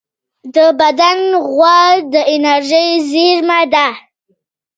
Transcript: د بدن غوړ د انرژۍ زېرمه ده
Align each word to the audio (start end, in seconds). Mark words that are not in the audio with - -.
د 0.55 0.57
بدن 0.81 1.19
غوړ 1.51 1.93
د 2.13 2.15
انرژۍ 2.33 2.89
زېرمه 3.09 3.61
ده 3.73 3.87